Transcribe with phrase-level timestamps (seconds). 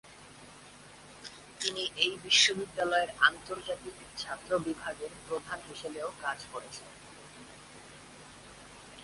[1.59, 6.89] তিনি এই বিশ্ববিদ্যালয়ের আন্তর্জাতিক ছাত্র বিভাগের প্রধান হিসাবেও কাজ করেছেন।